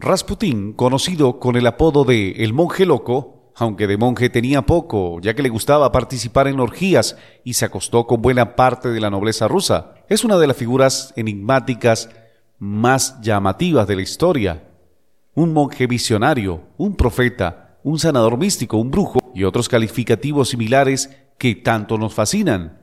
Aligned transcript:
Rasputín, 0.00 0.72
conocido 0.72 1.38
con 1.38 1.56
el 1.56 1.66
apodo 1.66 2.04
de 2.04 2.30
El 2.42 2.54
Monje 2.54 2.86
Loco, 2.86 3.52
aunque 3.54 3.86
de 3.86 3.98
monje 3.98 4.30
tenía 4.30 4.62
poco, 4.62 5.20
ya 5.20 5.34
que 5.34 5.42
le 5.42 5.50
gustaba 5.50 5.92
participar 5.92 6.48
en 6.48 6.58
orgías 6.58 7.18
y 7.44 7.52
se 7.52 7.66
acostó 7.66 8.06
con 8.06 8.22
buena 8.22 8.56
parte 8.56 8.88
de 8.88 8.98
la 8.98 9.10
nobleza 9.10 9.46
rusa, 9.46 9.92
es 10.08 10.24
una 10.24 10.38
de 10.38 10.46
las 10.46 10.56
figuras 10.56 11.12
enigmáticas 11.16 12.08
más 12.58 13.20
llamativas 13.20 13.86
de 13.86 13.96
la 13.96 14.00
historia. 14.02 14.70
Un 15.34 15.52
monje 15.52 15.86
visionario, 15.86 16.62
un 16.78 16.96
profeta, 16.96 17.78
un 17.82 17.98
sanador 17.98 18.38
místico, 18.38 18.78
un 18.78 18.90
brujo 18.90 19.20
y 19.34 19.44
otros 19.44 19.68
calificativos 19.68 20.48
similares 20.48 21.10
que 21.36 21.54
tanto 21.56 21.98
nos 21.98 22.14
fascinan. 22.14 22.80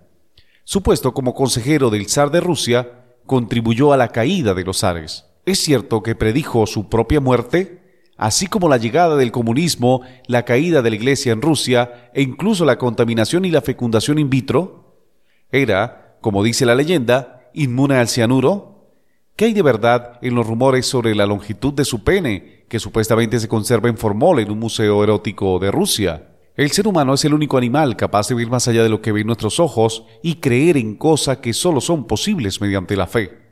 Su 0.63 0.83
puesto 0.83 1.15
como 1.15 1.33
consejero 1.33 1.89
del 1.89 2.07
zar 2.07 2.29
de 2.29 2.41
Rusia 2.41 3.05
contribuyó 3.25 3.91
a 3.91 3.97
la 3.97 4.09
caída 4.09 4.53
de 4.53 4.63
los 4.63 4.81
zares. 4.81 5.25
Es 5.47 5.59
cierto 5.59 6.03
que 6.03 6.13
predijo 6.13 6.67
su 6.67 6.89
propia 6.89 7.21
muerte, 7.21 8.03
así 8.17 8.47
como 8.47 8.67
la 8.67 8.75
llegada 8.75 9.15
del 9.15 9.31
comunismo, 9.31 10.01
la 10.27 10.43
caída 10.43 10.81
de 10.81 10.89
la 10.89 10.97
iglesia 10.97 11.31
en 11.31 11.41
Rusia 11.41 12.11
e 12.13 12.21
incluso 12.21 12.65
la 12.65 12.77
contaminación 12.77 13.45
y 13.45 13.51
la 13.51 13.61
fecundación 13.61 14.19
in 14.19 14.29
vitro. 14.29 15.05
Era, 15.49 16.17
como 16.19 16.43
dice 16.43 16.65
la 16.65 16.75
leyenda, 16.75 17.49
inmune 17.53 17.95
al 17.95 18.09
cianuro. 18.09 18.91
¿Qué 19.37 19.45
hay 19.45 19.53
de 19.53 19.61
verdad 19.61 20.19
en 20.21 20.35
los 20.35 20.45
rumores 20.45 20.85
sobre 20.85 21.15
la 21.15 21.25
longitud 21.25 21.73
de 21.73 21.85
su 21.85 22.03
pene, 22.03 22.65
que 22.67 22.81
supuestamente 22.81 23.39
se 23.39 23.47
conserva 23.47 23.87
en 23.87 23.97
Formol 23.97 24.41
en 24.41 24.51
un 24.51 24.59
museo 24.59 25.01
erótico 25.01 25.59
de 25.59 25.71
Rusia? 25.71 26.27
El 26.57 26.71
ser 26.71 26.89
humano 26.89 27.13
es 27.13 27.23
el 27.23 27.33
único 27.33 27.57
animal 27.57 27.95
capaz 27.95 28.27
de 28.27 28.35
ver 28.35 28.49
más 28.49 28.67
allá 28.67 28.83
de 28.83 28.89
lo 28.89 29.01
que 29.01 29.13
ven 29.13 29.27
nuestros 29.27 29.61
ojos 29.61 30.03
y 30.21 30.41
creer 30.41 30.75
en 30.75 30.97
cosas 30.97 31.37
que 31.37 31.53
solo 31.53 31.79
son 31.79 32.05
posibles 32.05 32.59
mediante 32.59 32.97
la 32.97 33.07
fe. 33.07 33.46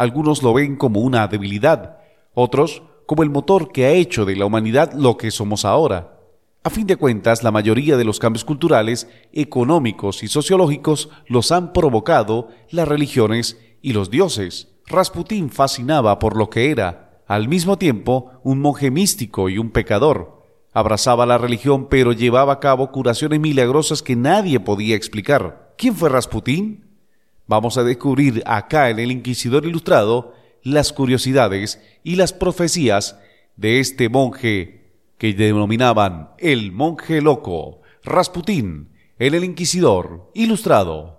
Algunos 0.00 0.42
lo 0.42 0.54
ven 0.54 0.76
como 0.76 1.00
una 1.00 1.28
debilidad, 1.28 1.98
otros 2.32 2.82
como 3.04 3.22
el 3.22 3.28
motor 3.28 3.70
que 3.70 3.84
ha 3.84 3.90
hecho 3.90 4.24
de 4.24 4.34
la 4.34 4.46
humanidad 4.46 4.94
lo 4.94 5.18
que 5.18 5.30
somos 5.30 5.66
ahora. 5.66 6.18
A 6.64 6.70
fin 6.70 6.86
de 6.86 6.96
cuentas, 6.96 7.42
la 7.42 7.50
mayoría 7.50 7.98
de 7.98 8.04
los 8.04 8.18
cambios 8.18 8.46
culturales, 8.46 9.10
económicos 9.34 10.22
y 10.22 10.28
sociológicos 10.28 11.10
los 11.26 11.52
han 11.52 11.74
provocado 11.74 12.48
las 12.70 12.88
religiones 12.88 13.60
y 13.82 13.92
los 13.92 14.08
dioses. 14.08 14.68
Rasputín 14.86 15.50
fascinaba 15.50 16.18
por 16.18 16.34
lo 16.34 16.48
que 16.48 16.70
era, 16.70 17.22
al 17.26 17.48
mismo 17.48 17.76
tiempo, 17.76 18.30
un 18.42 18.58
monje 18.58 18.90
místico 18.90 19.50
y 19.50 19.58
un 19.58 19.70
pecador. 19.70 20.46
Abrazaba 20.72 21.26
la 21.26 21.36
religión 21.36 21.88
pero 21.90 22.12
llevaba 22.12 22.54
a 22.54 22.60
cabo 22.60 22.90
curaciones 22.90 23.38
milagrosas 23.38 24.02
que 24.02 24.16
nadie 24.16 24.60
podía 24.60 24.96
explicar. 24.96 25.74
¿Quién 25.76 25.94
fue 25.94 26.08
Rasputín? 26.08 26.89
Vamos 27.50 27.76
a 27.78 27.82
descubrir 27.82 28.44
acá 28.46 28.90
en 28.90 29.00
el 29.00 29.10
Inquisidor 29.10 29.66
Ilustrado 29.66 30.36
las 30.62 30.92
curiosidades 30.92 31.82
y 32.04 32.14
las 32.14 32.32
profecías 32.32 33.18
de 33.56 33.80
este 33.80 34.08
monje 34.08 34.92
que 35.18 35.34
denominaban 35.34 36.30
el 36.38 36.70
monje 36.70 37.20
loco, 37.20 37.80
Rasputín, 38.04 38.90
en 39.18 39.34
el 39.34 39.42
Inquisidor 39.42 40.30
Ilustrado. 40.32 41.18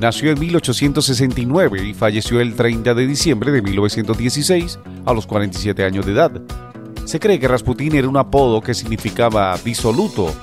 nació 0.00 0.30
en 0.30 0.40
1869 0.40 1.86
y 1.86 1.94
falleció 1.94 2.40
el 2.40 2.54
30 2.54 2.94
de 2.94 3.06
diciembre 3.06 3.52
de 3.52 3.62
1916 3.62 4.78
a 5.04 5.12
los 5.12 5.26
47 5.26 5.84
años 5.84 6.06
de 6.06 6.12
edad. 6.12 6.32
Se 7.04 7.20
cree 7.20 7.38
que 7.38 7.48
Rasputin 7.48 7.94
era 7.94 8.08
un 8.08 8.16
apodo 8.16 8.60
que 8.60 8.74
significaba 8.74 9.56
disoluto. 9.64 10.34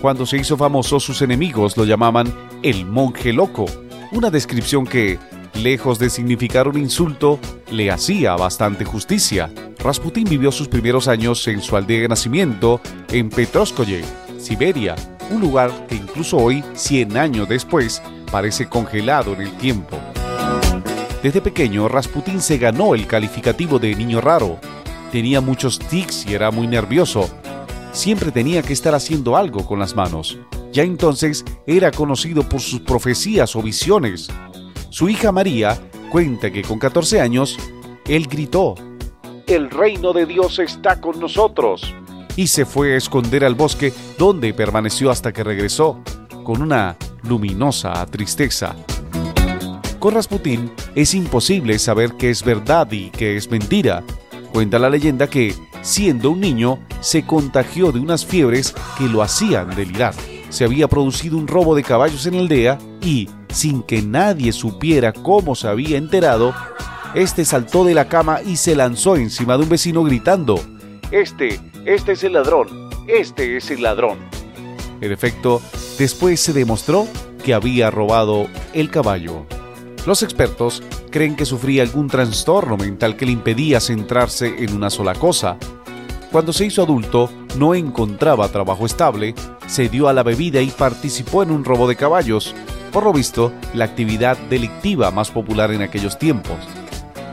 Cuando 0.00 0.26
se 0.26 0.38
hizo 0.38 0.56
famoso, 0.56 1.00
sus 1.00 1.22
enemigos 1.22 1.76
lo 1.76 1.84
llamaban 1.84 2.32
el 2.62 2.86
monje 2.86 3.32
loco, 3.32 3.66
una 4.12 4.30
descripción 4.30 4.86
que, 4.86 5.18
lejos 5.54 5.98
de 5.98 6.10
significar 6.10 6.68
un 6.68 6.78
insulto, 6.78 7.38
le 7.70 7.90
hacía 7.90 8.36
bastante 8.36 8.84
justicia. 8.84 9.50
Rasputin 9.78 10.28
vivió 10.28 10.50
sus 10.50 10.68
primeros 10.68 11.08
años 11.08 11.46
en 11.48 11.60
su 11.60 11.76
aldea 11.76 12.02
de 12.02 12.08
nacimiento 12.08 12.80
en 13.10 13.30
Petrovskoye, 13.30 14.02
Siberia, 14.38 14.94
un 15.30 15.40
lugar 15.40 15.86
que 15.88 15.96
incluso 15.96 16.36
hoy, 16.36 16.64
100 16.74 17.16
años 17.16 17.48
después, 17.48 18.02
parece 18.26 18.68
congelado 18.68 19.32
en 19.34 19.42
el 19.42 19.56
tiempo. 19.56 19.98
Desde 21.22 21.40
pequeño, 21.40 21.88
Rasputín 21.88 22.40
se 22.40 22.58
ganó 22.58 22.94
el 22.94 23.06
calificativo 23.06 23.78
de 23.78 23.94
niño 23.94 24.20
raro. 24.20 24.58
Tenía 25.10 25.40
muchos 25.40 25.78
tics 25.78 26.26
y 26.26 26.34
era 26.34 26.50
muy 26.50 26.66
nervioso. 26.66 27.28
Siempre 27.92 28.30
tenía 28.30 28.62
que 28.62 28.72
estar 28.72 28.94
haciendo 28.94 29.36
algo 29.36 29.66
con 29.66 29.78
las 29.78 29.96
manos. 29.96 30.38
Ya 30.72 30.82
entonces 30.82 31.44
era 31.66 31.90
conocido 31.90 32.42
por 32.42 32.60
sus 32.60 32.80
profecías 32.80 33.56
o 33.56 33.62
visiones. 33.62 34.28
Su 34.90 35.08
hija 35.08 35.32
María 35.32 35.80
cuenta 36.10 36.50
que 36.50 36.62
con 36.62 36.78
14 36.78 37.20
años, 37.20 37.56
él 38.06 38.26
gritó, 38.28 38.74
El 39.46 39.70
reino 39.70 40.12
de 40.12 40.26
Dios 40.26 40.58
está 40.58 41.00
con 41.00 41.18
nosotros 41.18 41.94
y 42.36 42.46
se 42.46 42.66
fue 42.66 42.94
a 42.94 42.96
esconder 42.96 43.44
al 43.44 43.54
bosque 43.54 43.92
donde 44.18 44.54
permaneció 44.54 45.10
hasta 45.10 45.32
que 45.32 45.42
regresó, 45.42 46.00
con 46.44 46.62
una 46.62 46.96
luminosa 47.26 48.04
tristeza. 48.06 48.74
Con 49.98 50.14
Rasputín 50.14 50.70
es 50.94 51.14
imposible 51.14 51.78
saber 51.78 52.12
qué 52.18 52.30
es 52.30 52.44
verdad 52.44 52.90
y 52.92 53.10
qué 53.10 53.36
es 53.36 53.50
mentira. 53.50 54.02
Cuenta 54.52 54.78
la 54.78 54.90
leyenda 54.90 55.26
que, 55.26 55.54
siendo 55.82 56.30
un 56.30 56.40
niño, 56.40 56.78
se 57.00 57.24
contagió 57.24 57.92
de 57.92 58.00
unas 58.00 58.24
fiebres 58.24 58.74
que 58.98 59.08
lo 59.08 59.22
hacían 59.22 59.74
delirar. 59.74 60.14
Se 60.48 60.64
había 60.64 60.88
producido 60.88 61.36
un 61.36 61.48
robo 61.48 61.74
de 61.74 61.82
caballos 61.82 62.26
en 62.26 62.36
la 62.36 62.40
aldea 62.40 62.78
y, 63.02 63.28
sin 63.48 63.82
que 63.82 64.02
nadie 64.02 64.52
supiera 64.52 65.12
cómo 65.12 65.54
se 65.54 65.68
había 65.68 65.98
enterado, 65.98 66.54
este 67.14 67.44
saltó 67.44 67.84
de 67.84 67.94
la 67.94 68.08
cama 68.08 68.40
y 68.42 68.56
se 68.56 68.76
lanzó 68.76 69.16
encima 69.16 69.56
de 69.56 69.64
un 69.64 69.68
vecino 69.68 70.04
gritando: 70.04 70.60
Este 71.10 71.60
este 71.86 72.12
es 72.12 72.24
el 72.24 72.32
ladrón, 72.32 72.68
este 73.06 73.56
es 73.56 73.70
el 73.70 73.82
ladrón. 73.82 74.18
En 75.00 75.12
efecto, 75.12 75.60
después 75.98 76.40
se 76.40 76.52
demostró 76.52 77.06
que 77.44 77.54
había 77.54 77.90
robado 77.90 78.46
el 78.72 78.90
caballo. 78.90 79.46
Los 80.06 80.22
expertos 80.22 80.82
creen 81.10 81.36
que 81.36 81.44
sufría 81.44 81.82
algún 81.82 82.08
trastorno 82.08 82.76
mental 82.76 83.16
que 83.16 83.26
le 83.26 83.32
impedía 83.32 83.80
centrarse 83.80 84.64
en 84.64 84.74
una 84.74 84.90
sola 84.90 85.14
cosa. 85.14 85.56
Cuando 86.30 86.52
se 86.52 86.66
hizo 86.66 86.82
adulto, 86.82 87.30
no 87.56 87.74
encontraba 87.74 88.48
trabajo 88.48 88.86
estable, 88.86 89.34
se 89.66 89.88
dio 89.88 90.08
a 90.08 90.12
la 90.12 90.22
bebida 90.22 90.60
y 90.60 90.70
participó 90.70 91.42
en 91.42 91.50
un 91.50 91.64
robo 91.64 91.88
de 91.88 91.96
caballos, 91.96 92.54
por 92.92 93.04
lo 93.04 93.12
visto, 93.12 93.52
la 93.74 93.84
actividad 93.84 94.36
delictiva 94.50 95.10
más 95.10 95.30
popular 95.30 95.70
en 95.70 95.82
aquellos 95.82 96.18
tiempos. 96.18 96.56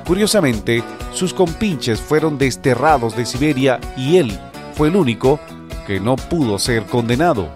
Curiosamente, 0.06 0.84
sus 1.14 1.34
compinches 1.34 2.02
fueron 2.02 2.38
desterrados 2.38 3.16
de 3.16 3.26
Siberia 3.26 3.80
y 3.96 4.18
él 4.18 4.38
fue 4.76 4.90
el 4.90 4.96
único 4.96 5.40
que 5.86 6.00
no 6.00 6.16
pudo 6.16 6.60
ser 6.60 6.86
condenado. 6.86 7.50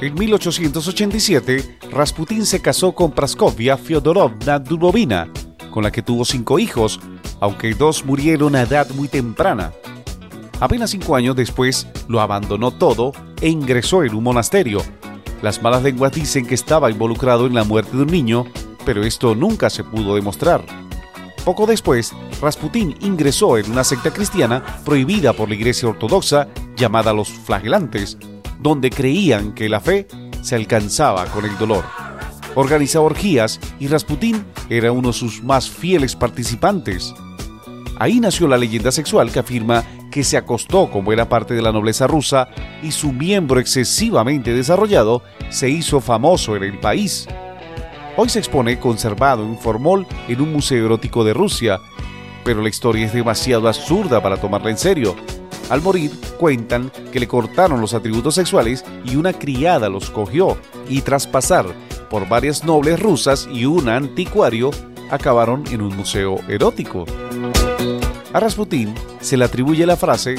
En 0.00 0.14
1887, 0.14 1.78
Rasputín 1.90 2.46
se 2.46 2.62
casó 2.62 2.92
con 2.92 3.10
Praskovia 3.10 3.76
Fyodorovna 3.76 4.58
Dubovina, 4.58 5.28
con 5.70 5.82
la 5.82 5.90
que 5.90 6.02
tuvo 6.02 6.24
cinco 6.24 6.58
hijos, 6.58 7.00
aunque 7.40 7.74
dos 7.74 8.04
murieron 8.04 8.56
a 8.56 8.62
edad 8.62 8.88
muy 8.90 9.08
temprana. 9.08 9.72
Apenas 10.60 10.90
cinco 10.90 11.14
años 11.14 11.36
después, 11.36 11.86
lo 12.08 12.20
abandonó 12.20 12.70
todo 12.70 13.12
e 13.40 13.48
ingresó 13.48 14.02
en 14.02 14.14
un 14.14 14.24
monasterio. 14.24 14.82
Las 15.42 15.62
malas 15.62 15.82
lenguas 15.82 16.12
dicen 16.12 16.46
que 16.46 16.54
estaba 16.54 16.90
involucrado 16.90 17.46
en 17.46 17.54
la 17.54 17.64
muerte 17.64 17.96
de 17.96 18.02
un 18.02 18.08
niño, 18.08 18.46
pero 18.88 19.04
esto 19.04 19.34
nunca 19.34 19.68
se 19.68 19.84
pudo 19.84 20.14
demostrar. 20.14 20.64
Poco 21.44 21.66
después, 21.66 22.14
Rasputín 22.40 22.96
ingresó 23.02 23.58
en 23.58 23.70
una 23.70 23.84
secta 23.84 24.10
cristiana 24.10 24.64
prohibida 24.82 25.34
por 25.34 25.50
la 25.50 25.56
Iglesia 25.56 25.90
Ortodoxa 25.90 26.48
llamada 26.74 27.12
los 27.12 27.28
flagelantes, 27.28 28.16
donde 28.58 28.88
creían 28.88 29.52
que 29.52 29.68
la 29.68 29.80
fe 29.80 30.08
se 30.40 30.54
alcanzaba 30.56 31.26
con 31.26 31.44
el 31.44 31.58
dolor. 31.58 31.84
Organizaba 32.54 33.04
orgías 33.04 33.60
y 33.78 33.88
Rasputín 33.88 34.46
era 34.70 34.90
uno 34.90 35.08
de 35.08 35.14
sus 35.18 35.42
más 35.42 35.68
fieles 35.68 36.16
participantes. 36.16 37.12
Ahí 37.98 38.20
nació 38.20 38.48
la 38.48 38.56
leyenda 38.56 38.90
sexual 38.90 39.30
que 39.30 39.40
afirma 39.40 39.84
que 40.10 40.24
se 40.24 40.38
acostó 40.38 40.90
con 40.90 41.04
buena 41.04 41.28
parte 41.28 41.52
de 41.52 41.60
la 41.60 41.72
nobleza 41.72 42.06
rusa 42.06 42.48
y 42.82 42.92
su 42.92 43.12
miembro 43.12 43.60
excesivamente 43.60 44.54
desarrollado 44.54 45.22
se 45.50 45.68
hizo 45.68 46.00
famoso 46.00 46.56
en 46.56 46.62
el 46.62 46.80
país. 46.80 47.28
Hoy 48.20 48.28
se 48.28 48.40
expone 48.40 48.80
conservado 48.80 49.44
en 49.44 49.56
formol 49.56 50.04
en 50.26 50.40
un 50.40 50.52
museo 50.52 50.86
erótico 50.86 51.22
de 51.22 51.32
Rusia, 51.32 51.80
pero 52.42 52.60
la 52.60 52.68
historia 52.68 53.06
es 53.06 53.12
demasiado 53.12 53.68
absurda 53.68 54.20
para 54.20 54.38
tomarla 54.38 54.70
en 54.70 54.76
serio. 54.76 55.14
Al 55.70 55.82
morir, 55.82 56.10
cuentan 56.36 56.90
que 57.12 57.20
le 57.20 57.28
cortaron 57.28 57.80
los 57.80 57.94
atributos 57.94 58.34
sexuales 58.34 58.84
y 59.04 59.14
una 59.14 59.32
criada 59.32 59.88
los 59.88 60.10
cogió, 60.10 60.58
y 60.88 61.02
tras 61.02 61.28
pasar 61.28 61.66
por 62.10 62.28
varias 62.28 62.64
nobles 62.64 62.98
rusas 62.98 63.48
y 63.52 63.66
un 63.66 63.88
anticuario, 63.88 64.72
acabaron 65.12 65.62
en 65.70 65.80
un 65.80 65.96
museo 65.96 66.40
erótico. 66.48 67.04
A 68.32 68.40
Rasputín 68.40 68.96
se 69.20 69.36
le 69.36 69.44
atribuye 69.44 69.86
la 69.86 69.96
frase, 69.96 70.34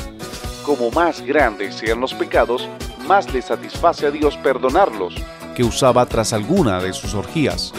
como 0.65 0.91
más 0.91 1.21
grandes 1.21 1.75
sean 1.75 2.01
los 2.01 2.13
pecados, 2.13 2.67
más 3.07 3.33
le 3.33 3.41
satisface 3.41 4.05
a 4.05 4.11
Dios 4.11 4.35
perdonarlos, 4.35 5.15
usaba 5.63 6.05
tras 6.05 6.33
alguna 6.33 6.79
de 6.79 6.93
sus 6.93 7.13
orgías. 7.13 7.73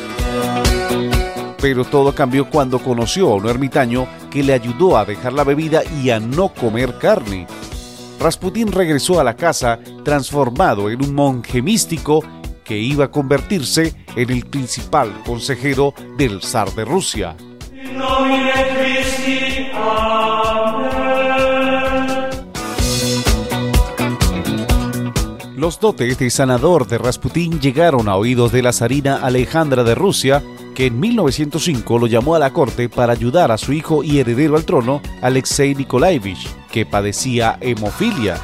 Pero 1.60 1.84
todo 1.84 2.14
cambió 2.14 2.48
cuando 2.48 2.78
conoció 2.78 3.32
a 3.32 3.36
un 3.36 3.48
ermitaño 3.48 4.06
que 4.30 4.42
le 4.42 4.54
ayudó 4.54 4.96
a 4.96 5.04
dejar 5.04 5.32
la 5.32 5.44
bebida 5.44 5.82
y 6.02 6.10
a 6.10 6.18
no 6.18 6.48
comer 6.48 6.96
carne. 6.98 7.46
Rasputín 8.18 8.72
regresó 8.72 9.20
a 9.20 9.24
la 9.24 9.34
casa 9.34 9.78
transformado 10.04 10.90
en 10.90 11.02
un 11.04 11.14
monje 11.14 11.62
místico 11.62 12.22
que 12.64 12.78
iba 12.78 13.06
a 13.06 13.10
convertirse 13.10 13.94
en 14.14 14.30
el 14.30 14.46
principal 14.46 15.22
consejero 15.24 15.94
del 16.16 16.42
zar 16.42 16.70
de 16.72 16.84
Rusia. 16.84 17.36
Los 25.60 25.78
dotes 25.78 26.18
de 26.18 26.30
sanador 26.30 26.86
de 26.86 26.96
Rasputín 26.96 27.60
llegaron 27.60 28.08
a 28.08 28.16
oídos 28.16 28.50
de 28.50 28.62
la 28.62 28.72
zarina 28.72 29.16
Alejandra 29.16 29.84
de 29.84 29.94
Rusia, 29.94 30.42
que 30.74 30.86
en 30.86 30.98
1905 30.98 31.98
lo 31.98 32.06
llamó 32.06 32.34
a 32.34 32.38
la 32.38 32.54
corte 32.54 32.88
para 32.88 33.12
ayudar 33.12 33.52
a 33.52 33.58
su 33.58 33.74
hijo 33.74 34.02
y 34.02 34.20
heredero 34.20 34.56
al 34.56 34.64
trono, 34.64 35.02
Alexei 35.20 35.74
Nikolaevich, 35.74 36.48
que 36.72 36.86
padecía 36.86 37.58
hemofilia. 37.60 38.40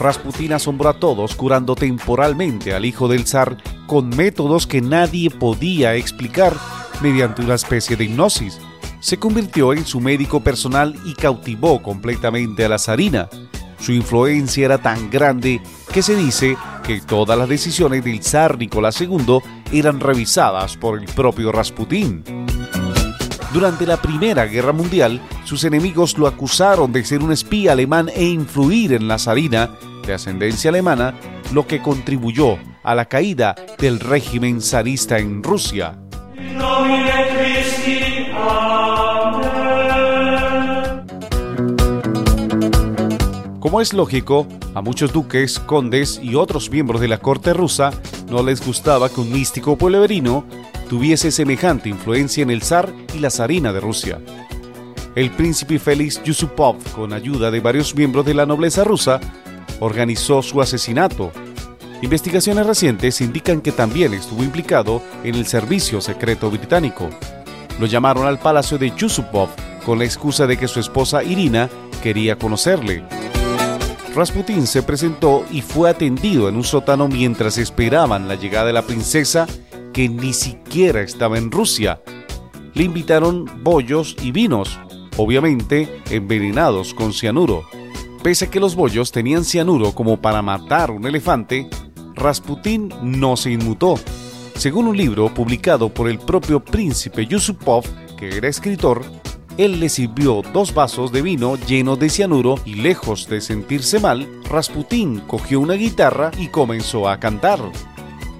Rasputín 0.00 0.54
asombró 0.54 0.88
a 0.88 0.98
todos 0.98 1.36
curando 1.36 1.76
temporalmente 1.76 2.74
al 2.74 2.84
hijo 2.84 3.06
del 3.06 3.28
zar 3.28 3.58
con 3.86 4.08
métodos 4.08 4.66
que 4.66 4.80
nadie 4.80 5.30
podía 5.30 5.94
explicar 5.94 6.52
mediante 7.00 7.42
una 7.42 7.54
especie 7.54 7.94
de 7.94 8.06
hipnosis. 8.06 8.58
Se 8.98 9.18
convirtió 9.18 9.72
en 9.72 9.86
su 9.86 10.00
médico 10.00 10.40
personal 10.40 10.96
y 11.04 11.14
cautivó 11.14 11.80
completamente 11.80 12.64
a 12.64 12.68
la 12.68 12.80
zarina. 12.80 13.28
Su 13.78 13.92
influencia 13.92 14.64
era 14.64 14.78
tan 14.78 15.10
grande 15.10 15.60
que 15.92 16.02
se 16.02 16.14
dice 16.14 16.56
que 16.84 17.00
todas 17.00 17.38
las 17.38 17.48
decisiones 17.48 18.04
del 18.04 18.22
zar 18.22 18.58
Nicolás 18.58 19.00
II 19.00 19.38
eran 19.72 20.00
revisadas 20.00 20.76
por 20.76 20.98
el 20.98 21.06
propio 21.06 21.52
Rasputín. 21.52 22.22
Durante 23.52 23.86
la 23.86 23.96
Primera 23.96 24.44
Guerra 24.44 24.72
Mundial, 24.72 25.20
sus 25.44 25.64
enemigos 25.64 26.18
lo 26.18 26.26
acusaron 26.26 26.92
de 26.92 27.04
ser 27.04 27.22
un 27.22 27.32
espía 27.32 27.72
alemán 27.72 28.10
e 28.14 28.24
influir 28.24 28.92
en 28.92 29.08
la 29.08 29.18
zarina, 29.18 29.70
de 30.06 30.14
ascendencia 30.14 30.70
alemana, 30.70 31.14
lo 31.52 31.66
que 31.66 31.80
contribuyó 31.80 32.58
a 32.82 32.94
la 32.94 33.06
caída 33.06 33.54
del 33.78 33.98
régimen 34.00 34.60
zarista 34.60 35.18
en 35.18 35.42
Rusia. 35.42 35.98
Como 43.66 43.80
es 43.80 43.92
lógico, 43.92 44.46
a 44.76 44.80
muchos 44.80 45.12
duques, 45.12 45.58
condes 45.58 46.20
y 46.22 46.36
otros 46.36 46.70
miembros 46.70 47.00
de 47.00 47.08
la 47.08 47.18
corte 47.18 47.52
rusa 47.52 47.90
no 48.30 48.44
les 48.44 48.64
gustaba 48.64 49.08
que 49.08 49.20
un 49.20 49.32
místico 49.32 49.76
pueblerino 49.76 50.46
tuviese 50.88 51.32
semejante 51.32 51.88
influencia 51.88 52.44
en 52.44 52.50
el 52.50 52.62
zar 52.62 52.94
y 53.12 53.18
la 53.18 53.28
zarina 53.28 53.72
de 53.72 53.80
Rusia. 53.80 54.20
El 55.16 55.32
príncipe 55.32 55.80
Félix 55.80 56.22
Yusupov, 56.22 56.76
con 56.94 57.12
ayuda 57.12 57.50
de 57.50 57.58
varios 57.58 57.92
miembros 57.96 58.24
de 58.24 58.34
la 58.34 58.46
nobleza 58.46 58.84
rusa, 58.84 59.18
organizó 59.80 60.42
su 60.42 60.62
asesinato. 60.62 61.32
Investigaciones 62.02 62.68
recientes 62.68 63.20
indican 63.20 63.60
que 63.60 63.72
también 63.72 64.14
estuvo 64.14 64.44
implicado 64.44 65.02
en 65.24 65.34
el 65.34 65.44
servicio 65.44 66.00
secreto 66.00 66.52
británico. 66.52 67.10
Lo 67.80 67.86
llamaron 67.86 68.28
al 68.28 68.38
palacio 68.38 68.78
de 68.78 68.92
Yusupov 68.96 69.48
con 69.84 69.98
la 69.98 70.04
excusa 70.04 70.46
de 70.46 70.56
que 70.56 70.68
su 70.68 70.78
esposa 70.78 71.24
Irina 71.24 71.68
quería 72.00 72.38
conocerle. 72.38 73.15
Rasputín 74.16 74.66
se 74.66 74.82
presentó 74.82 75.44
y 75.50 75.60
fue 75.60 75.90
atendido 75.90 76.48
en 76.48 76.56
un 76.56 76.64
sótano 76.64 77.06
mientras 77.06 77.58
esperaban 77.58 78.28
la 78.28 78.34
llegada 78.34 78.68
de 78.68 78.72
la 78.72 78.86
princesa 78.86 79.46
que 79.92 80.08
ni 80.08 80.32
siquiera 80.32 81.02
estaba 81.02 81.36
en 81.36 81.50
Rusia. 81.50 82.00
Le 82.72 82.84
invitaron 82.84 83.44
bollos 83.62 84.16
y 84.22 84.32
vinos, 84.32 84.80
obviamente 85.18 86.00
envenenados 86.08 86.94
con 86.94 87.12
cianuro. 87.12 87.64
Pese 88.22 88.46
a 88.46 88.50
que 88.50 88.58
los 88.58 88.74
bollos 88.74 89.12
tenían 89.12 89.44
cianuro 89.44 89.92
como 89.92 90.16
para 90.16 90.40
matar 90.40 90.90
un 90.90 91.06
elefante, 91.06 91.68
Rasputín 92.14 92.94
no 93.02 93.36
se 93.36 93.50
inmutó. 93.50 93.96
Según 94.54 94.86
un 94.86 94.96
libro 94.96 95.28
publicado 95.34 95.90
por 95.90 96.08
el 96.08 96.18
propio 96.18 96.64
príncipe 96.64 97.26
Yusupov, 97.26 97.84
que 98.16 98.34
era 98.34 98.48
escritor, 98.48 99.04
él 99.58 99.80
le 99.80 99.88
sirvió 99.88 100.42
dos 100.52 100.74
vasos 100.74 101.12
de 101.12 101.22
vino 101.22 101.56
llenos 101.56 101.98
de 101.98 102.10
cianuro 102.10 102.56
y 102.64 102.74
lejos 102.74 103.28
de 103.28 103.40
sentirse 103.40 103.98
mal, 104.00 104.28
Rasputín 104.50 105.20
cogió 105.20 105.60
una 105.60 105.74
guitarra 105.74 106.30
y 106.38 106.48
comenzó 106.48 107.08
a 107.08 107.18
cantar. 107.18 107.60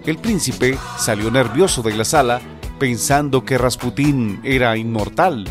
El 0.05 0.19
príncipe 0.19 0.79
salió 0.99 1.31
nervioso 1.31 1.83
de 1.83 1.95
la 1.95 2.05
sala 2.05 2.41
pensando 2.79 3.45
que 3.45 3.57
Rasputín 3.57 4.41
era 4.45 4.77
inmortal. 4.77 5.47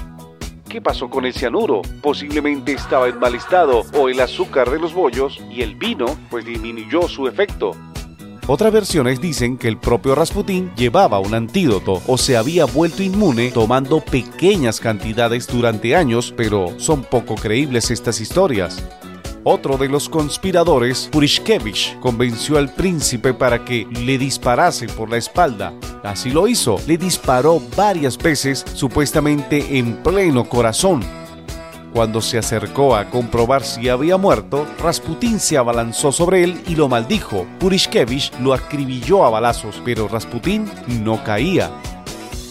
¿Qué 0.70 0.82
pasó 0.82 1.10
con 1.10 1.26
el 1.26 1.34
cianuro? 1.34 1.82
Posiblemente 2.02 2.74
estaba 2.74 3.08
en 3.08 3.20
mal 3.20 3.34
estado 3.34 3.84
o 3.94 4.10
el 4.10 4.20
azúcar 4.20 4.70
de 4.70 4.80
los 4.80 4.94
bollos 4.94 5.42
y 5.50 5.62
el 5.62 5.76
vino 5.76 6.06
pues 6.30 6.46
disminuyó 6.46 7.08
su 7.08 7.28
efecto. 7.28 7.72
Otras 8.48 8.72
versiones 8.72 9.20
dicen 9.20 9.58
que 9.58 9.68
el 9.68 9.78
propio 9.78 10.14
Rasputín 10.14 10.72
llevaba 10.76 11.18
un 11.18 11.34
antídoto 11.34 12.04
o 12.06 12.16
se 12.16 12.38
había 12.38 12.66
vuelto 12.66 13.02
inmune 13.02 13.50
tomando 13.50 14.02
pequeñas 14.02 14.80
cantidades 14.80 15.48
durante 15.48 15.96
años, 15.96 16.32
pero 16.38 16.80
son 16.80 17.04
poco 17.04 17.34
creíbles 17.34 17.90
estas 17.90 18.22
historias. 18.22 18.84
Otro 19.44 19.78
de 19.78 19.90
los 19.90 20.10
conspiradores, 20.10 21.10
Purishkevich, 21.12 22.00
convenció 22.00 22.60
al 22.60 22.72
príncipe 22.72 23.34
para 23.34 23.66
que 23.66 23.88
le 23.92 24.20
disparase 24.20 24.88
por 24.90 25.10
la 25.10 25.18
espalda. 25.18 25.74
Así 26.04 26.30
lo 26.30 26.48
hizo, 26.48 26.78
le 26.86 27.00
disparó 27.00 27.60
varias 27.76 28.16
veces, 28.16 28.64
supuestamente 28.76 29.80
en 29.80 30.04
pleno 30.04 30.48
corazón, 30.48 31.04
cuando 31.96 32.22
se 32.22 32.38
acercó 32.38 32.94
a 32.94 33.10
comprobar 33.10 33.64
si 33.64 33.88
había 33.88 34.18
muerto, 34.18 34.68
Rasputín 34.80 35.40
se 35.40 35.58
abalanzó 35.58 36.12
sobre 36.12 36.44
él 36.44 36.62
y 36.68 36.76
lo 36.76 36.90
maldijo. 36.90 37.48
Purishkevich 37.58 38.38
lo 38.42 38.54
acribilló 38.54 39.24
a 39.24 39.30
balazos, 39.30 39.82
pero 39.86 40.10
Rasputín 40.10 40.70
no 40.88 41.24
caía. 41.24 41.72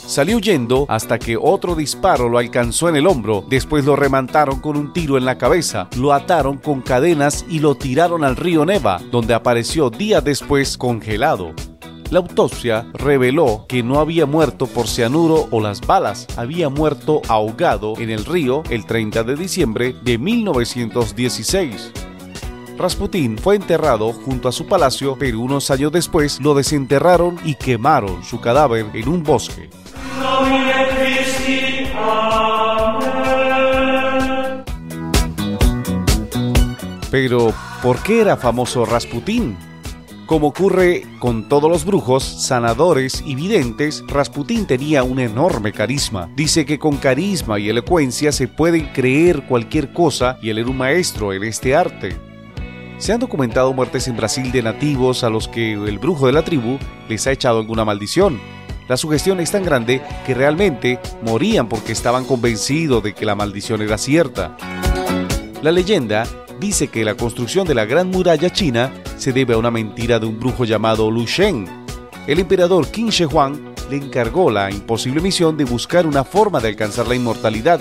Salió 0.07 0.39
huyendo 0.39 0.87
hasta 0.89 1.19
que 1.19 1.37
otro 1.37 1.75
disparo 1.75 2.31
lo 2.31 2.39
alcanzó 2.39 2.89
en 2.89 2.97
el 2.97 3.07
hombro, 3.07 3.45
después 3.47 3.85
lo 3.85 3.97
remantaron 3.97 4.61
con 4.61 4.79
un 4.79 4.95
tiro 4.95 5.19
en 5.19 5.27
la 5.27 5.37
cabeza, 5.37 5.89
lo 5.99 6.15
ataron 6.15 6.57
con 6.57 6.81
cadenas 6.81 7.45
y 7.47 7.59
lo 7.59 7.75
tiraron 7.75 8.25
al 8.25 8.37
río 8.37 8.65
Neva, 8.65 8.99
donde 9.11 9.35
apareció 9.35 9.91
días 9.91 10.25
después 10.25 10.79
congelado. 10.79 11.53
La 12.15 12.21
autopsia 12.21 12.87
reveló 12.93 13.67
que 13.69 13.83
no 13.83 13.99
había 13.99 14.25
muerto 14.25 14.69
por 14.69 14.87
cianuro 14.87 15.49
o 15.51 15.61
las 15.61 15.81
balas, 15.81 16.29
había 16.37 16.69
muerto 16.69 17.21
ahogado 17.27 17.95
en 17.99 18.09
el 18.09 18.25
río 18.25 18.63
el 18.71 18.87
30 18.87 19.25
de 19.25 19.35
diciembre 19.35 19.97
de 20.01 20.17
1916. 20.17 21.91
Rasputín 22.79 23.37
fue 23.37 23.57
enterrado 23.57 24.13
junto 24.13 24.47
a 24.49 24.53
su 24.53 24.69
palacio, 24.69 25.17
pero 25.19 25.41
unos 25.41 25.73
años 25.73 25.91
después 25.91 26.41
lo 26.41 26.55
desenterraron 26.55 27.37
y 27.45 27.57
quemaron 27.57 28.23
su 28.23 28.41
cadáver 28.41 28.87
en 28.95 29.09
un 29.09 29.25
bosque. 29.25 29.69
Pero, 37.11 37.53
¿por 37.83 38.01
qué 38.05 38.21
era 38.21 38.37
famoso 38.37 38.85
Rasputín? 38.85 39.74
Como 40.27 40.47
ocurre 40.47 41.03
con 41.19 41.51
todos 41.51 41.71
los 41.71 41.85
brujos, 41.85 42.25
sanadores 42.25 43.23
y 43.27 43.35
videntes, 43.35 44.03
Rasputín 44.09 44.67
tenía 44.67 45.03
un 45.03 45.21
enorme 45.21 45.71
carisma. 45.71 46.31
Dice 46.35 46.65
que 46.65 46.79
con 46.79 46.97
carisma 46.97 47.59
y 47.59 47.69
elocuencia 47.69 48.33
se 48.33 48.49
puede 48.49 48.91
creer 48.93 49.45
cualquier 49.47 49.93
cosa 49.93 50.39
y 50.41 50.49
él 50.49 50.59
era 50.59 50.71
un 50.71 50.79
maestro 50.79 51.35
en 51.35 51.45
este 51.45 51.77
arte. 51.77 52.17
Se 52.97 53.13
han 53.13 53.21
documentado 53.21 53.75
muertes 53.75 54.09
en 54.09 54.17
Brasil 54.17 54.51
de 54.51 54.63
nativos 54.63 55.25
a 55.25 55.31
los 55.31 55.47
que 55.47 55.75
el 55.75 55.99
brujo 55.99 56.27
de 56.27 56.33
la 56.33 56.43
tribu 56.43 56.79
les 57.07 57.27
ha 57.27 57.33
echado 57.33 57.59
alguna 57.59 57.85
maldición. 57.85 58.41
La 58.89 58.97
sugestión 58.97 59.41
es 59.41 59.51
tan 59.51 59.63
grande 59.63 60.01
que 60.25 60.33
realmente 60.33 61.01
morían 61.23 61.69
porque 61.69 61.93
estaban 61.93 62.25
convencidos 62.25 63.03
de 63.03 63.13
que 63.13 63.27
la 63.27 63.35
maldición 63.35 63.83
era 63.83 63.99
cierta. 63.99 64.57
La 65.61 65.71
leyenda 65.71 66.27
dice 66.61 66.89
que 66.89 67.05
la 67.05 67.15
construcción 67.15 67.67
de 67.67 67.75
la 67.75 67.85
Gran 67.85 68.11
Muralla 68.11 68.51
China 68.51 68.91
se 69.17 69.33
debe 69.33 69.55
a 69.55 69.59
una 69.59 69.71
mentira 69.71 70.19
de 70.19 70.27
un 70.27 70.39
brujo 70.39 70.65
llamado 70.65 71.11
Lu 71.11 71.25
Shen. 71.27 71.67
El 72.27 72.39
emperador 72.39 72.89
Qin 72.89 73.09
Shi 73.09 73.25
Huang 73.25 73.75
le 73.91 73.97
encargó 73.97 74.51
la 74.51 74.71
imposible 74.71 75.21
misión 75.21 75.57
de 75.57 75.65
buscar 75.65 76.07
una 76.07 76.25
forma 76.25 76.61
de 76.61 76.69
alcanzar 76.69 77.07
la 77.07 77.15
inmortalidad, 77.15 77.81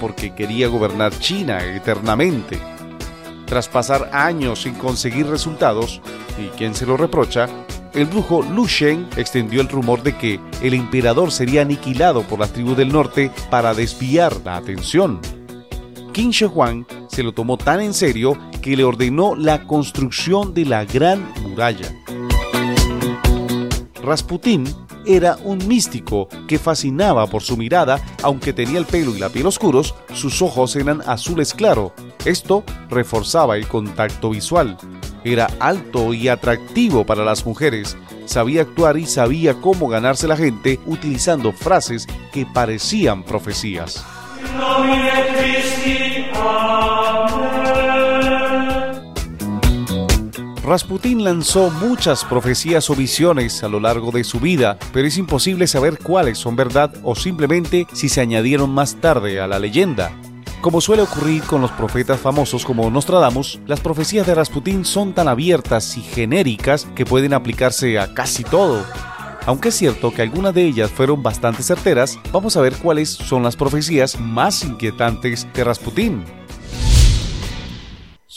porque 0.00 0.34
quería 0.34 0.68
gobernar 0.68 1.16
China 1.18 1.64
eternamente. 1.64 2.58
Tras 3.46 3.68
pasar 3.68 4.10
años 4.12 4.62
sin 4.62 4.74
conseguir 4.74 5.26
resultados, 5.26 6.00
y 6.38 6.48
quien 6.56 6.74
se 6.74 6.86
lo 6.86 6.96
reprocha, 6.96 7.48
el 7.92 8.06
brujo 8.06 8.42
Lu 8.42 8.66
Shen 8.66 9.06
extendió 9.16 9.60
el 9.60 9.68
rumor 9.68 10.02
de 10.02 10.16
que 10.16 10.40
el 10.62 10.74
emperador 10.74 11.30
sería 11.30 11.62
aniquilado 11.62 12.22
por 12.22 12.40
las 12.40 12.52
tribus 12.52 12.76
del 12.76 12.92
norte 12.92 13.30
para 13.50 13.72
desviar 13.74 14.34
la 14.44 14.56
atención. 14.56 15.20
Qin 16.12 16.30
Shi 16.30 16.46
Huang 16.46 16.84
se 17.14 17.22
lo 17.22 17.32
tomó 17.32 17.56
tan 17.56 17.80
en 17.80 17.94
serio 17.94 18.36
que 18.60 18.76
le 18.76 18.82
ordenó 18.82 19.36
la 19.36 19.68
construcción 19.68 20.52
de 20.52 20.64
la 20.64 20.84
Gran 20.84 21.24
Muralla. 21.42 21.94
Rasputín 24.02 24.64
era 25.06 25.36
un 25.44 25.68
místico 25.68 26.28
que 26.48 26.58
fascinaba 26.58 27.28
por 27.28 27.42
su 27.42 27.56
mirada, 27.56 28.00
aunque 28.24 28.52
tenía 28.52 28.80
el 28.80 28.84
pelo 28.84 29.14
y 29.14 29.20
la 29.20 29.28
piel 29.28 29.46
oscuros, 29.46 29.94
sus 30.12 30.42
ojos 30.42 30.74
eran 30.74 31.02
azules 31.06 31.54
claro. 31.54 31.92
Esto 32.24 32.64
reforzaba 32.90 33.56
el 33.56 33.68
contacto 33.68 34.30
visual. 34.30 34.76
Era 35.22 35.48
alto 35.60 36.14
y 36.14 36.26
atractivo 36.26 37.06
para 37.06 37.24
las 37.24 37.46
mujeres. 37.46 37.96
Sabía 38.24 38.62
actuar 38.62 38.98
y 38.98 39.06
sabía 39.06 39.54
cómo 39.54 39.86
ganarse 39.86 40.26
la 40.26 40.36
gente 40.36 40.80
utilizando 40.84 41.52
frases 41.52 42.08
que 42.32 42.44
parecían 42.44 43.22
profecías. 43.22 44.04
Rasputín 50.74 51.22
lanzó 51.22 51.70
muchas 51.70 52.24
profecías 52.24 52.90
o 52.90 52.96
visiones 52.96 53.62
a 53.62 53.68
lo 53.68 53.78
largo 53.78 54.10
de 54.10 54.24
su 54.24 54.40
vida, 54.40 54.76
pero 54.92 55.06
es 55.06 55.16
imposible 55.18 55.68
saber 55.68 56.00
cuáles 56.02 56.36
son 56.36 56.56
verdad 56.56 56.92
o 57.04 57.14
simplemente 57.14 57.86
si 57.92 58.08
se 58.08 58.20
añadieron 58.20 58.70
más 58.70 58.96
tarde 58.96 59.40
a 59.40 59.46
la 59.46 59.60
leyenda. 59.60 60.10
Como 60.60 60.80
suele 60.80 61.02
ocurrir 61.02 61.44
con 61.44 61.60
los 61.60 61.70
profetas 61.70 62.18
famosos 62.18 62.64
como 62.64 62.90
Nostradamus, 62.90 63.60
las 63.68 63.78
profecías 63.78 64.26
de 64.26 64.34
Rasputín 64.34 64.84
son 64.84 65.12
tan 65.12 65.28
abiertas 65.28 65.96
y 65.96 66.02
genéricas 66.02 66.88
que 66.96 67.06
pueden 67.06 67.34
aplicarse 67.34 68.00
a 68.00 68.12
casi 68.12 68.42
todo. 68.42 68.84
Aunque 69.46 69.68
es 69.68 69.76
cierto 69.76 70.12
que 70.12 70.22
algunas 70.22 70.54
de 70.54 70.64
ellas 70.64 70.90
fueron 70.90 71.22
bastante 71.22 71.62
certeras, 71.62 72.18
vamos 72.32 72.56
a 72.56 72.60
ver 72.60 72.74
cuáles 72.78 73.10
son 73.10 73.44
las 73.44 73.54
profecías 73.54 74.18
más 74.18 74.64
inquietantes 74.64 75.46
de 75.54 75.62
Rasputín 75.62 76.24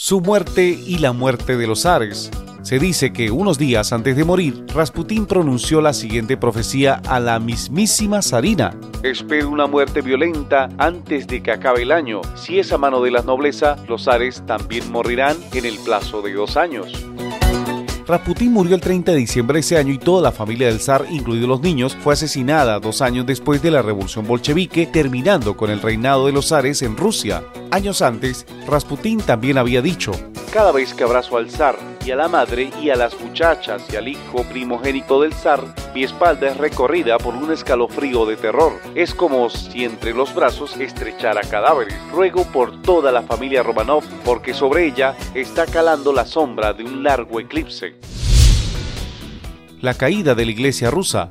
su 0.08 0.22
muerte 0.22 0.64
y 0.64 1.00
la 1.00 1.12
muerte 1.12 1.58
de 1.58 1.68
los 1.68 1.82
zares. 1.82 2.32
Se 2.62 2.80
dice 2.80 3.12
que 3.12 3.30
unos 3.30 3.58
días 3.58 3.92
antes 3.92 4.16
de 4.16 4.24
morir, 4.24 4.64
Rasputín 4.74 5.26
pronunció 5.26 5.82
la 5.82 5.92
siguiente 5.92 6.38
profecía 6.38 7.02
a 7.10 7.20
la 7.20 7.42
mismísima 7.42 8.22
zarina. 8.22 8.74
Espero 9.04 9.50
una 9.50 9.68
muerte 9.68 10.02
violenta 10.02 10.70
antes 10.78 11.28
de 11.28 11.44
que 11.44 11.52
acabe 11.52 11.82
el 11.82 11.92
año. 11.92 12.22
Si 12.36 12.58
es 12.58 12.72
a 12.72 12.78
mano 12.78 13.02
de 13.02 13.12
la 13.12 13.22
nobleza, 13.22 13.76
los 13.90 14.06
zares 14.06 14.46
también 14.46 14.90
morirán 14.94 15.36
en 15.52 15.66
el 15.66 15.78
plazo 15.80 16.22
de 16.22 16.32
dos 16.32 16.56
años. 16.56 17.07
Rasputín 18.08 18.54
murió 18.54 18.74
el 18.74 18.82
30 18.82 19.12
de 19.12 19.18
diciembre 19.18 19.56
de 19.56 19.60
ese 19.60 19.78
año 19.78 19.92
y 19.92 19.98
toda 19.98 20.22
la 20.22 20.32
familia 20.32 20.68
del 20.68 20.80
zar, 20.80 21.06
incluidos 21.10 21.50
los 21.50 21.60
niños, 21.60 21.98
fue 22.02 22.14
asesinada 22.14 22.80
dos 22.80 23.02
años 23.02 23.26
después 23.26 23.62
de 23.62 23.70
la 23.70 23.82
revolución 23.82 24.26
bolchevique, 24.26 24.88
terminando 24.88 25.58
con 25.58 25.70
el 25.70 25.82
reinado 25.82 26.26
de 26.26 26.32
los 26.32 26.48
zares 26.48 26.82
en 26.84 26.96
Rusia. 26.96 27.44
Años 27.70 28.02
antes, 28.02 28.46
Rasputín 28.66 29.20
también 29.20 29.58
había 29.58 29.82
dicho, 29.82 30.14
cada 30.54 30.72
vez 30.72 30.94
que 30.94 31.04
abrazo 31.04 31.36
al 31.36 31.52
zar 31.52 31.97
y 32.08 32.12
a 32.12 32.16
la 32.16 32.30
madre 32.30 32.72
y 32.82 32.90
a 32.90 32.96
las 32.96 33.20
muchachas 33.20 33.84
y 33.92 33.98
al 33.98 34.08
hijo 34.08 34.46
primogénito 34.46 35.22
del 35.22 35.34
zar, 35.34 35.62
mi 35.94 36.06
espalda 36.06 36.48
es 36.48 36.56
recorrida 36.56 37.18
por 37.18 37.36
un 37.36 37.52
escalofrío 37.52 38.26
de 38.26 38.38
terror. 38.38 38.80
Es 38.96 39.14
como 39.14 39.50
si 39.50 39.84
entre 39.84 40.14
los 40.14 40.34
brazos 40.34 40.78
estrechara 40.78 41.42
cadáveres. 41.42 41.98
Ruego 42.14 42.46
por 42.46 42.82
toda 42.82 43.12
la 43.12 43.24
familia 43.24 43.62
Romanov 43.62 44.06
porque 44.24 44.54
sobre 44.54 44.86
ella 44.86 45.18
está 45.34 45.66
calando 45.66 46.14
la 46.14 46.26
sombra 46.26 46.72
de 46.72 46.86
un 46.86 47.04
largo 47.04 47.42
eclipse. 47.42 47.96
La 49.82 49.94
caída 49.94 50.34
de 50.34 50.46
la 50.46 50.52
iglesia 50.52 50.90
rusa. 50.90 51.30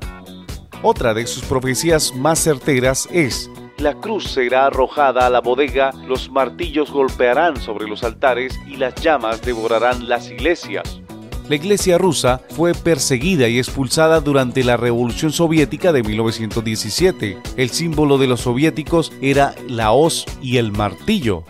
Otra 0.82 1.14
de 1.14 1.26
sus 1.26 1.42
profecías 1.44 2.14
más 2.14 2.38
certeras 2.38 3.08
es 3.10 3.50
la 3.78 3.94
cruz 3.94 4.24
será 4.24 4.66
arrojada 4.66 5.26
a 5.26 5.30
la 5.30 5.40
bodega, 5.40 5.92
los 6.06 6.30
martillos 6.30 6.90
golpearán 6.90 7.60
sobre 7.60 7.86
los 7.86 8.02
altares 8.04 8.58
y 8.66 8.76
las 8.76 8.94
llamas 8.96 9.42
devorarán 9.42 10.08
las 10.08 10.30
iglesias. 10.30 11.00
La 11.48 11.54
iglesia 11.54 11.96
rusa 11.96 12.40
fue 12.50 12.74
perseguida 12.74 13.48
y 13.48 13.58
expulsada 13.58 14.20
durante 14.20 14.64
la 14.64 14.76
Revolución 14.76 15.32
Soviética 15.32 15.92
de 15.92 16.02
1917. 16.02 17.38
El 17.56 17.70
símbolo 17.70 18.18
de 18.18 18.26
los 18.26 18.40
soviéticos 18.40 19.12
era 19.20 19.54
la 19.68 19.92
hoz 19.92 20.24
y 20.42 20.56
el 20.56 20.72
martillo. 20.72 21.44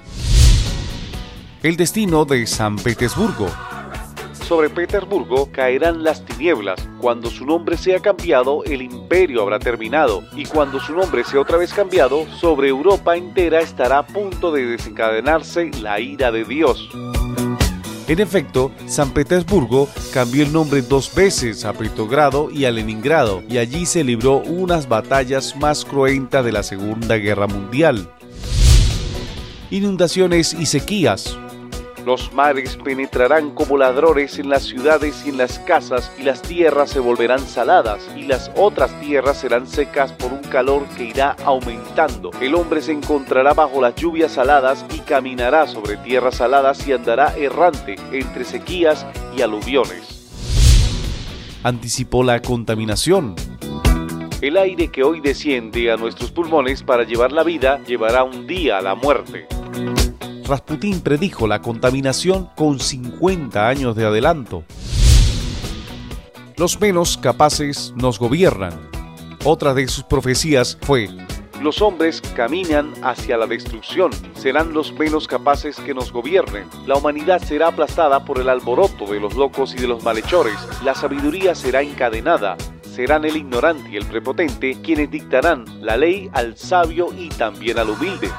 El 1.62 1.76
destino 1.76 2.26
de 2.26 2.46
San 2.46 2.76
Petersburgo 2.76 3.48
sobre 4.46 4.70
Petersburgo 4.70 5.50
caerán 5.50 6.04
las 6.04 6.24
tinieblas. 6.24 6.80
Cuando 7.00 7.30
su 7.30 7.44
nombre 7.44 7.76
sea 7.76 7.98
cambiado, 7.98 8.62
el 8.62 8.80
imperio 8.80 9.42
habrá 9.42 9.58
terminado. 9.58 10.22
Y 10.36 10.44
cuando 10.44 10.78
su 10.78 10.94
nombre 10.94 11.24
sea 11.24 11.40
otra 11.40 11.56
vez 11.56 11.72
cambiado, 11.72 12.26
sobre 12.38 12.68
Europa 12.68 13.16
entera 13.16 13.60
estará 13.60 13.98
a 13.98 14.06
punto 14.06 14.52
de 14.52 14.64
desencadenarse 14.64 15.72
la 15.82 15.98
ira 15.98 16.30
de 16.30 16.44
Dios. 16.44 16.88
En 18.06 18.20
efecto, 18.20 18.70
San 18.86 19.10
Petersburgo 19.10 19.88
cambió 20.14 20.44
el 20.44 20.52
nombre 20.52 20.80
dos 20.82 21.12
veces 21.12 21.64
a 21.64 21.72
Petrogrado 21.72 22.48
y 22.52 22.66
a 22.66 22.70
Leningrado, 22.70 23.42
y 23.48 23.58
allí 23.58 23.84
se 23.84 24.04
libró 24.04 24.36
unas 24.36 24.88
batallas 24.88 25.56
más 25.56 25.84
cruentas 25.84 26.44
de 26.44 26.52
la 26.52 26.62
Segunda 26.62 27.16
Guerra 27.16 27.48
Mundial. 27.48 28.08
Inundaciones 29.72 30.54
y 30.54 30.66
sequías, 30.66 31.36
los 32.06 32.32
mares 32.32 32.76
penetrarán 32.76 33.50
como 33.50 33.76
ladrones 33.76 34.38
en 34.38 34.48
las 34.48 34.62
ciudades 34.62 35.24
y 35.26 35.30
en 35.30 35.38
las 35.38 35.58
casas, 35.58 36.12
y 36.16 36.22
las 36.22 36.40
tierras 36.40 36.90
se 36.90 37.00
volverán 37.00 37.40
saladas, 37.40 38.08
y 38.16 38.22
las 38.22 38.48
otras 38.54 38.92
tierras 39.00 39.40
serán 39.40 39.66
secas 39.66 40.12
por 40.12 40.32
un 40.32 40.42
calor 40.42 40.86
que 40.96 41.02
irá 41.02 41.34
aumentando. 41.44 42.30
El 42.40 42.54
hombre 42.54 42.80
se 42.80 42.92
encontrará 42.92 43.54
bajo 43.54 43.82
las 43.82 43.96
lluvias 43.96 44.30
saladas 44.30 44.86
y 44.94 45.00
caminará 45.00 45.66
sobre 45.66 45.96
tierras 45.96 46.36
saladas 46.36 46.86
y 46.86 46.92
andará 46.92 47.34
errante 47.36 47.96
entre 48.12 48.44
sequías 48.44 49.04
y 49.36 49.42
aluviones. 49.42 50.28
Anticipó 51.64 52.22
la 52.22 52.40
contaminación. 52.40 53.34
El 54.40 54.56
aire 54.58 54.92
que 54.92 55.02
hoy 55.02 55.20
desciende 55.20 55.90
a 55.90 55.96
nuestros 55.96 56.30
pulmones 56.30 56.84
para 56.84 57.02
llevar 57.02 57.32
la 57.32 57.42
vida 57.42 57.82
llevará 57.84 58.22
un 58.22 58.46
día 58.46 58.78
a 58.78 58.82
la 58.82 58.94
muerte. 58.94 59.48
Rasputín 60.46 61.00
predijo 61.00 61.46
la 61.46 61.60
contaminación 61.60 62.48
con 62.56 62.78
50 62.78 63.68
años 63.68 63.96
de 63.96 64.06
adelanto. 64.06 64.64
Los 66.56 66.80
menos 66.80 67.18
capaces 67.18 67.92
nos 67.96 68.18
gobiernan. 68.18 68.72
Otra 69.44 69.74
de 69.74 69.88
sus 69.88 70.04
profecías 70.04 70.78
fue, 70.80 71.08
los 71.62 71.80
hombres 71.80 72.20
caminan 72.34 72.92
hacia 73.02 73.36
la 73.38 73.46
destrucción, 73.46 74.10
serán 74.34 74.74
los 74.74 74.92
menos 74.92 75.26
capaces 75.26 75.76
que 75.78 75.94
nos 75.94 76.12
gobiernen. 76.12 76.68
La 76.86 76.96
humanidad 76.96 77.42
será 77.42 77.68
aplastada 77.68 78.24
por 78.24 78.38
el 78.38 78.48
alboroto 78.48 79.06
de 79.06 79.20
los 79.20 79.34
locos 79.34 79.74
y 79.74 79.78
de 79.78 79.88
los 79.88 80.04
malhechores. 80.04 80.54
La 80.84 80.94
sabiduría 80.94 81.54
será 81.54 81.80
encadenada. 81.80 82.56
Serán 82.82 83.24
el 83.24 83.36
ignorante 83.36 83.90
y 83.90 83.96
el 83.96 84.06
prepotente 84.06 84.80
quienes 84.82 85.10
dictarán 85.10 85.64
la 85.80 85.96
ley 85.96 86.30
al 86.32 86.56
sabio 86.56 87.08
y 87.16 87.30
también 87.30 87.78
al 87.78 87.90
humilde. 87.90 88.30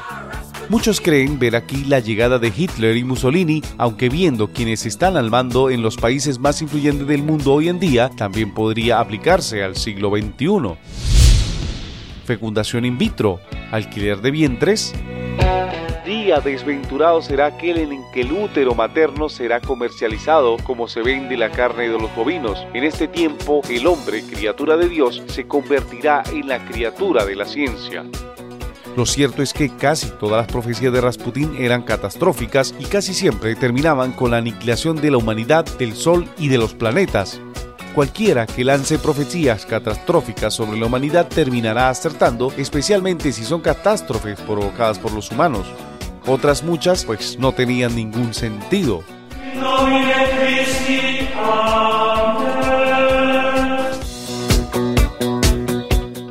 Muchos 0.70 1.00
creen 1.00 1.40
ver 1.40 1.56
aquí 1.56 1.86
la 1.86 2.02
llegada 2.02 2.40
de 2.40 2.52
Hitler 2.56 2.98
y 2.98 3.06
Mussolini, 3.06 3.62
aunque 3.78 4.10
viendo 4.10 4.52
quienes 4.52 4.86
están 4.86 5.16
al 5.16 5.30
mando 5.30 5.70
en 5.70 5.82
los 5.82 5.96
países 5.96 6.40
más 6.40 6.62
influyentes 6.62 7.08
del 7.08 7.24
mundo 7.24 7.54
hoy 7.54 7.70
en 7.70 7.80
día, 7.80 8.10
también 8.10 8.54
podría 8.54 9.00
aplicarse 9.00 9.64
al 9.64 9.78
siglo 9.78 10.12
XXI. 10.12 10.78
Fecundación 12.26 12.84
in 12.84 12.98
vitro, 12.98 13.40
alquiler 13.72 14.20
de 14.20 14.32
vientres. 14.32 14.94
Día 16.06 16.42
desventurado 16.42 17.22
será 17.22 17.46
aquel 17.46 17.78
en 17.78 18.02
que 18.14 18.22
el 18.22 18.34
útero 18.34 18.76
materno 18.76 19.30
será 19.30 19.62
comercializado 19.62 20.58
como 20.66 20.90
se 20.90 21.02
vende 21.02 21.38
la 21.38 21.50
carne 21.50 21.84
de 21.90 21.98
los 21.98 22.14
bovinos. 22.14 22.68
En 22.74 22.84
este 22.84 23.08
tiempo, 23.08 23.62
el 23.70 23.88
hombre, 23.88 24.22
criatura 24.24 24.76
de 24.76 24.90
Dios, 24.90 25.24
se 25.28 25.48
convertirá 25.48 26.24
en 26.34 26.50
la 26.50 26.66
criatura 26.66 27.26
de 27.26 27.36
la 27.36 27.46
ciencia. 27.46 28.04
Lo 28.98 29.06
cierto 29.06 29.44
es 29.44 29.54
que 29.54 29.70
casi 29.70 30.08
todas 30.10 30.38
las 30.42 30.52
profecías 30.52 30.92
de 30.92 31.02
Rasputín 31.02 31.56
eran 31.60 31.84
catastróficas 31.84 32.74
y 32.80 32.86
casi 32.86 33.14
siempre 33.14 33.56
terminaban 33.56 34.12
con 34.12 34.32
la 34.32 34.38
aniquilación 34.38 34.96
de 34.96 35.12
la 35.12 35.18
humanidad, 35.18 35.66
del 35.78 35.94
Sol 35.94 36.28
y 36.40 36.48
de 36.48 36.58
los 36.58 36.74
planetas. 36.74 37.40
Cualquiera 37.94 38.48
que 38.48 38.64
lance 38.64 38.98
profecías 38.98 39.68
catastróficas 39.68 40.56
sobre 40.56 40.80
la 40.80 40.88
humanidad 40.88 41.28
terminará 41.28 41.90
acertando, 41.90 42.52
especialmente 42.58 43.32
si 43.34 43.44
son 43.44 43.62
catástrofes 43.62 44.42
provocadas 44.42 44.98
por 44.98 45.12
los 45.12 45.30
humanos. 45.30 45.68
Otras 46.26 46.64
muchas 46.64 47.06
pues 47.06 47.38
no 47.38 47.52
tenían 47.52 47.96
ningún 47.96 48.34
sentido. 48.34 49.04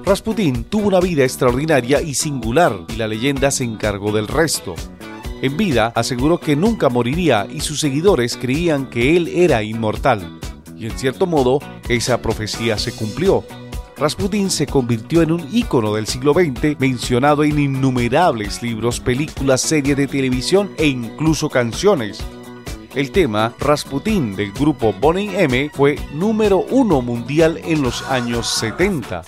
Rasputín 0.07 0.63
tuvo 0.63 0.87
una 0.87 1.01
vida 1.01 1.25
extraordinaria 1.25 2.01
y 2.01 2.15
singular 2.15 2.79
y 2.89 2.95
la 2.95 3.09
leyenda 3.09 3.51
se 3.51 3.65
encargó 3.65 4.13
del 4.13 4.29
resto. 4.29 4.77
En 5.43 5.57
vida 5.57 5.93
aseguró 5.97 6.39
que 6.39 6.55
nunca 6.55 6.89
moriría 6.89 7.49
y 7.53 7.59
sus 7.59 7.81
seguidores 7.81 8.37
creían 8.37 8.89
que 8.89 9.17
él 9.17 9.27
era 9.27 9.65
inmortal. 9.65 10.39
Y 10.77 10.87
en 10.87 10.97
cierto 10.97 11.27
modo, 11.27 11.59
esa 11.89 12.23
profecía 12.23 12.79
se 12.79 12.93
cumplió. 12.93 13.43
Rasputin 13.97 14.49
se 14.49 14.69
convirtió 14.69 15.23
en 15.23 15.33
un 15.33 15.49
ícono 15.53 15.97
del 15.97 16.07
siglo 16.07 16.35
XX, 16.35 16.79
mencionado 16.79 17.43
en 17.43 17.59
innumerables 17.59 18.63
libros, 18.63 19.01
películas, 19.01 19.61
series 19.61 19.97
de 19.97 20.07
televisión 20.07 20.71
e 20.79 20.87
incluso 20.87 21.51
canciones. 21.51 22.23
El 22.95 23.11
tema 23.11 23.53
Rasputin 23.59 24.37
del 24.37 24.53
grupo 24.53 24.93
Bonnie 24.93 25.37
M 25.37 25.69
fue 25.75 25.99
número 26.15 26.65
uno 26.71 27.03
mundial 27.03 27.61
en 27.65 27.83
los 27.83 28.03
años 28.09 28.49
70. 28.61 29.25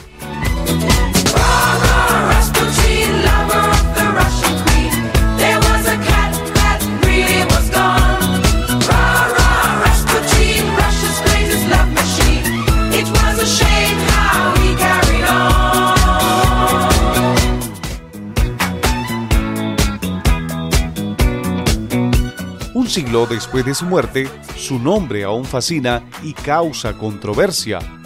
Un 22.75 22.89
siglo 22.89 23.27
después 23.27 23.65
de 23.65 23.75
su 23.75 23.85
muerte, 23.85 24.29
su 24.57 24.79
nombre 24.79 25.25
aún 25.25 25.45
fascina 25.45 26.03
y 26.23 26.33
causa 26.33 26.97
controversia. 26.97 27.98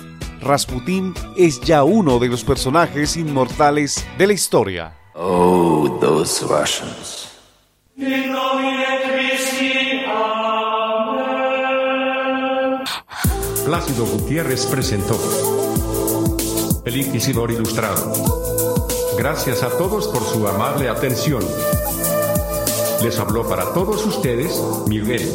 Rasputin 0.43 1.15
es 1.37 1.61
ya 1.61 1.85
uno 1.85 2.19
de 2.19 2.29
los 2.29 2.43
personajes 2.45 3.17
inmortales 3.17 4.05
de 4.19 4.27
la 4.27 4.33
historia. 4.33 4.93
Oh, 5.15 5.99
those 6.01 6.45
Russians. 6.45 7.29
Plácido 13.65 14.05
Gutiérrez 14.05 14.67
presentó 14.67 15.17
El 16.85 16.97
Inquisidor 16.97 17.53
Ilustrado. 17.53 18.13
Gracias 19.17 19.63
a 19.63 19.71
todos 19.79 20.09
por 20.09 20.23
su 20.25 20.47
amable 20.49 20.89
atención. 20.89 21.43
Les 23.03 23.19
habló 23.19 23.49
para 23.49 23.73
todos 23.73 24.05
ustedes 24.05 24.61
Miguel. 24.89 25.33